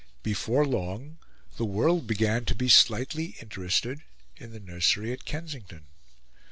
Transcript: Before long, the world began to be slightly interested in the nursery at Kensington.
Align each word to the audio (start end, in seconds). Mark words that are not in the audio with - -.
Before 0.23 0.65
long, 0.65 1.19
the 1.57 1.63
world 1.63 2.07
began 2.07 2.45
to 2.45 2.55
be 2.55 2.67
slightly 2.67 3.35
interested 3.39 4.01
in 4.35 4.51
the 4.51 4.59
nursery 4.59 5.11
at 5.13 5.25
Kensington. 5.25 5.85